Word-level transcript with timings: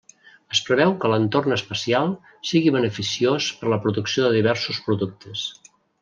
Es 0.55 0.61
preveu 0.67 0.93
que 1.03 1.09
l'entorn 1.13 1.55
espacial 1.57 2.09
sigui 2.51 2.73
beneficiós 2.79 3.51
per 3.59 3.69
a 3.69 3.73
la 3.75 3.79
producció 3.87 4.25
de 4.29 4.33
diversos 4.41 4.81
productes. 4.87 5.45